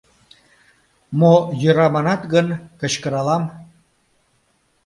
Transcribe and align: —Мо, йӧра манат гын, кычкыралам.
—Мо, 1.19 1.33
йӧра 1.61 1.87
манат 1.93 2.21
гын, 2.33 2.47
кычкыралам. 2.79 3.43